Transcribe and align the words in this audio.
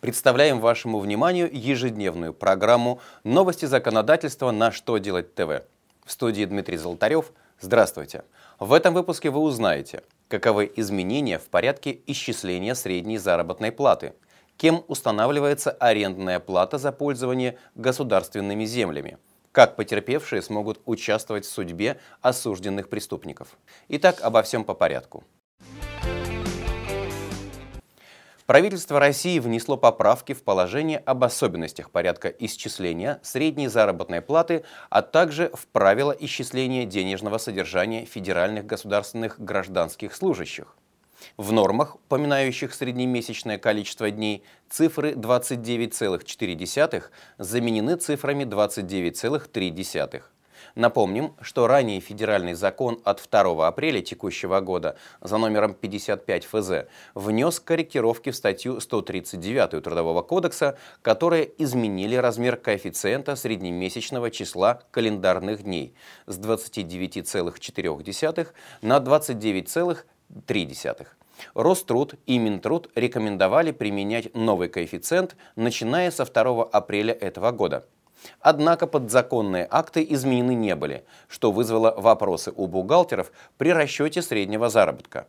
Представляем 0.00 0.60
вашему 0.60 0.98
вниманию 0.98 1.50
ежедневную 1.52 2.32
программу 2.32 3.00
«Новости 3.22 3.66
законодательства 3.66 4.50
на 4.50 4.72
что 4.72 4.96
делать 4.96 5.34
ТВ». 5.34 5.62
В 6.06 6.10
студии 6.10 6.46
Дмитрий 6.46 6.78
Золотарев. 6.78 7.32
Здравствуйте. 7.60 8.24
В 8.58 8.72
этом 8.72 8.94
выпуске 8.94 9.28
вы 9.28 9.40
узнаете, 9.40 10.02
каковы 10.28 10.72
изменения 10.76 11.38
в 11.38 11.50
порядке 11.50 12.00
исчисления 12.06 12.72
средней 12.74 13.18
заработной 13.18 13.72
платы, 13.72 14.14
кем 14.56 14.84
устанавливается 14.88 15.70
арендная 15.72 16.40
плата 16.40 16.78
за 16.78 16.92
пользование 16.92 17.58
государственными 17.74 18.64
землями, 18.64 19.18
как 19.52 19.76
потерпевшие 19.76 20.40
смогут 20.40 20.80
участвовать 20.86 21.44
в 21.44 21.50
судьбе 21.50 22.00
осужденных 22.22 22.88
преступников. 22.88 23.58
Итак, 23.88 24.22
обо 24.22 24.42
всем 24.42 24.64
по 24.64 24.72
порядку. 24.72 25.24
Правительство 28.50 28.98
России 28.98 29.38
внесло 29.38 29.76
поправки 29.76 30.32
в 30.32 30.42
положение 30.42 30.98
об 30.98 31.22
особенностях 31.22 31.92
порядка 31.92 32.26
исчисления 32.26 33.20
средней 33.22 33.68
заработной 33.68 34.22
платы, 34.22 34.64
а 34.88 35.02
также 35.02 35.52
в 35.54 35.68
правила 35.68 36.10
исчисления 36.10 36.84
денежного 36.84 37.38
содержания 37.38 38.06
федеральных 38.06 38.66
государственных 38.66 39.38
гражданских 39.38 40.16
служащих. 40.16 40.74
В 41.36 41.52
нормах, 41.52 41.94
упоминающих 41.94 42.74
среднемесячное 42.74 43.56
количество 43.56 44.10
дней, 44.10 44.42
цифры 44.68 45.12
29,4 45.12 47.04
заменены 47.38 47.94
цифрами 47.94 48.42
29,3. 48.42 50.22
Напомним, 50.74 51.34
что 51.40 51.66
ранее 51.66 52.00
федеральный 52.00 52.54
закон 52.54 53.00
от 53.04 53.26
2 53.30 53.66
апреля 53.66 54.00
текущего 54.00 54.60
года 54.60 54.96
за 55.20 55.38
номером 55.38 55.74
55 55.74 56.44
ФЗ 56.44 56.70
внес 57.14 57.60
корректировки 57.60 58.30
в 58.30 58.36
статью 58.36 58.80
139 58.80 59.82
Трудового 59.82 60.22
кодекса, 60.22 60.78
которые 61.02 61.50
изменили 61.58 62.16
размер 62.16 62.56
коэффициента 62.56 63.36
среднемесячного 63.36 64.30
числа 64.30 64.82
календарных 64.90 65.62
дней 65.62 65.94
с 66.26 66.38
29,4 66.38 68.48
на 68.82 68.98
29,3. 68.98 71.06
Роструд 71.54 72.14
и 72.26 72.38
Минтруд 72.38 72.90
рекомендовали 72.94 73.72
применять 73.72 74.34
новый 74.34 74.68
коэффициент, 74.68 75.36
начиная 75.56 76.10
со 76.10 76.24
2 76.24 76.64
апреля 76.64 77.14
этого 77.14 77.50
года. 77.50 77.86
Однако 78.40 78.86
подзаконные 78.86 79.66
акты 79.70 80.06
изменены 80.08 80.54
не 80.54 80.74
были, 80.74 81.04
что 81.28 81.52
вызвало 81.52 81.94
вопросы 81.96 82.52
у 82.54 82.66
бухгалтеров 82.66 83.32
при 83.58 83.72
расчете 83.72 84.22
среднего 84.22 84.68
заработка. 84.68 85.26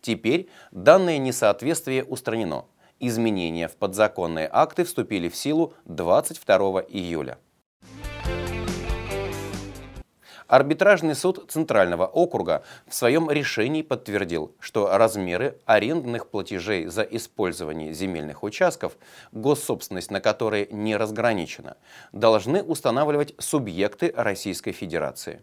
Теперь 0.00 0.48
данное 0.70 1.18
несоответствие 1.18 2.04
устранено. 2.04 2.64
Изменения 2.98 3.68
в 3.68 3.76
подзаконные 3.76 4.48
акты 4.50 4.84
вступили 4.84 5.28
в 5.28 5.36
силу 5.36 5.74
22 5.86 6.82
июля. 6.88 7.38
Арбитражный 10.52 11.14
суд 11.14 11.50
Центрального 11.50 12.04
округа 12.04 12.62
в 12.86 12.94
своем 12.94 13.30
решении 13.30 13.80
подтвердил, 13.80 14.54
что 14.60 14.94
размеры 14.98 15.56
арендных 15.64 16.28
платежей 16.28 16.84
за 16.88 17.00
использование 17.04 17.94
земельных 17.94 18.42
участков, 18.42 18.98
госсобственность 19.32 20.10
на 20.10 20.20
которые 20.20 20.68
не 20.70 20.94
разграничена, 20.94 21.78
должны 22.12 22.62
устанавливать 22.62 23.34
субъекты 23.38 24.12
Российской 24.14 24.72
Федерации. 24.72 25.40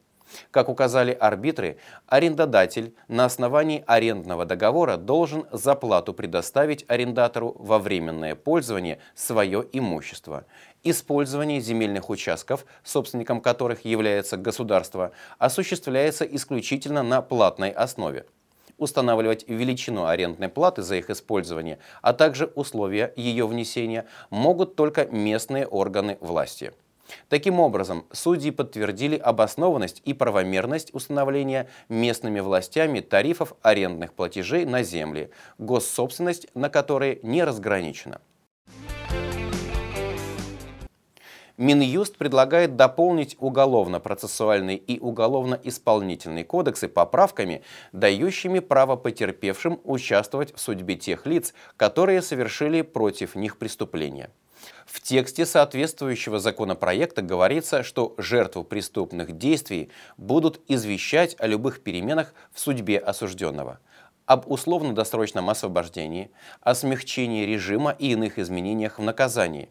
Как 0.51 0.69
указали 0.69 1.11
арбитры, 1.11 1.77
арендодатель 2.07 2.93
на 3.07 3.25
основании 3.25 3.83
арендного 3.87 4.45
договора 4.45 4.97
должен 4.97 5.45
за 5.51 5.75
плату 5.75 6.13
предоставить 6.13 6.85
арендатору 6.87 7.55
во 7.59 7.79
временное 7.79 8.35
пользование 8.35 8.99
свое 9.15 9.65
имущество. 9.71 10.45
Использование 10.83 11.59
земельных 11.59 12.09
участков, 12.09 12.65
собственником 12.83 13.41
которых 13.41 13.85
является 13.85 14.37
государство, 14.37 15.11
осуществляется 15.37 16.25
исключительно 16.25 17.03
на 17.03 17.21
платной 17.21 17.71
основе 17.71 18.25
устанавливать 18.79 19.43
величину 19.47 20.05
арендной 20.05 20.49
платы 20.49 20.81
за 20.81 20.95
их 20.95 21.09
использование, 21.09 21.79
а 22.01 22.13
также 22.13 22.45
условия 22.55 23.13
ее 23.15 23.45
внесения 23.45 24.05
могут 24.29 24.75
только 24.75 25.05
местные 25.05 25.67
органы 25.67 26.17
власти. 26.21 26.71
Таким 27.27 27.59
образом, 27.59 28.05
судьи 28.11 28.51
подтвердили 28.51 29.15
обоснованность 29.15 30.01
и 30.05 30.13
правомерность 30.13 30.93
установления 30.93 31.69
местными 31.89 32.39
властями 32.39 32.99
тарифов 32.99 33.53
арендных 33.61 34.13
платежей 34.13 34.65
на 34.65 34.83
земли, 34.83 35.31
госсобственность 35.57 36.47
на 36.55 36.69
которые 36.69 37.19
не 37.23 37.43
разграничена. 37.43 38.21
Минюст 41.59 42.15
предлагает 42.15 42.77
дополнить 42.77 43.35
уголовно-процессуальный 43.37 44.77
и 44.77 44.97
уголовно-исполнительный 44.97 46.45
кодексы 46.45 46.87
поправками, 46.87 47.63
дающими 47.91 48.59
право 48.59 48.95
потерпевшим 48.95 49.81
участвовать 49.83 50.55
в 50.55 50.59
судьбе 50.61 50.95
тех 50.95 51.25
лиц, 51.25 51.53
которые 51.75 52.21
совершили 52.21 52.81
против 52.81 53.35
них 53.35 53.57
преступления. 53.57 54.29
В 54.85 55.01
тексте 55.01 55.45
соответствующего 55.45 56.39
законопроекта 56.39 57.21
говорится, 57.21 57.83
что 57.83 58.15
жертву 58.17 58.63
преступных 58.63 59.37
действий 59.37 59.89
будут 60.17 60.61
извещать 60.67 61.35
о 61.39 61.47
любых 61.47 61.81
переменах 61.81 62.33
в 62.51 62.59
судьбе 62.59 62.97
осужденного 62.97 63.79
об 64.25 64.49
условно-досрочном 64.51 65.49
освобождении, 65.49 66.29
о 66.61 66.75
смягчении 66.75 67.47
режима 67.47 67.95
и 67.97 68.11
иных 68.11 68.37
изменениях 68.37 68.99
в 68.99 69.01
наказании. 69.01 69.69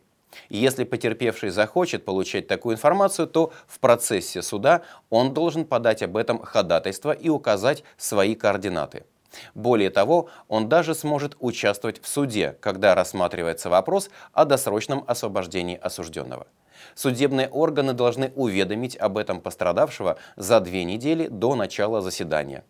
Если 0.49 0.83
потерпевший 0.83 1.51
захочет 1.51 2.05
получать 2.05 2.49
такую 2.49 2.75
информацию, 2.75 3.29
то 3.29 3.53
в 3.69 3.79
процессе 3.79 4.43
суда 4.43 4.83
он 5.11 5.33
должен 5.33 5.65
подать 5.65 6.03
об 6.03 6.17
этом 6.17 6.43
ходатайство 6.43 7.13
и 7.13 7.29
указать 7.29 7.85
свои 7.97 8.35
координаты. 8.35 9.05
Более 9.55 9.91
того, 9.91 10.29
он 10.49 10.69
даже 10.69 10.95
сможет 10.95 11.37
участвовать 11.39 12.01
в 12.03 12.09
суде, 12.09 12.57
когда 12.61 12.95
рассматривается 12.95 13.69
вопрос 13.69 14.11
о 14.33 14.45
досрочном 14.45 15.05
освобождении 15.07 15.77
осужденного. 15.77 16.47
Судебные 16.95 17.49
органы 17.49 17.93
должны 17.93 18.33
уведомить 18.35 18.97
об 18.97 19.19
этом 19.19 19.41
пострадавшего 19.41 20.19
за 20.37 20.61
две 20.61 20.85
недели 20.85 21.29
до 21.29 21.55
начала 21.55 22.01
заседания. 22.01 22.65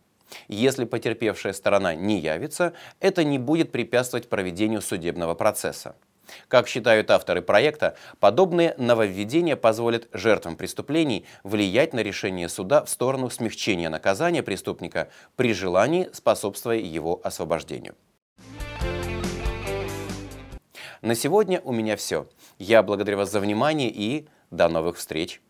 Если 0.49 0.85
потерпевшая 0.85 1.53
сторона 1.53 1.95
не 1.95 2.19
явится, 2.19 2.75
это 3.01 3.25
не 3.25 3.39
будет 3.39 3.73
препятствовать 3.73 4.29
проведению 4.29 4.83
судебного 4.83 5.35
процесса. 5.35 5.95
Как 6.49 6.69
считают 6.69 7.11
авторы 7.11 7.43
проекта, 7.43 7.97
подобные 8.21 8.75
нововведения 8.79 9.57
позволят 9.57 10.09
жертвам 10.13 10.57
преступлений 10.57 11.25
влиять 11.43 11.93
на 11.93 12.01
решение 12.01 12.49
суда 12.49 12.85
в 12.85 12.89
сторону 12.89 13.31
смягчения 13.31 13.91
наказания 13.91 14.43
преступника 14.43 15.09
при 15.37 15.53
желании, 15.55 16.09
способствуя 16.13 16.77
его 16.79 17.21
освобождению. 17.25 17.95
На 21.01 21.15
сегодня 21.15 21.61
у 21.61 21.73
меня 21.73 21.97
все. 21.97 22.27
Я 22.59 22.83
благодарю 22.83 23.19
вас 23.19 23.31
за 23.31 23.41
внимание 23.41 23.89
и 23.89 24.27
до 24.51 24.69
новых 24.69 24.97
встреч! 24.97 25.41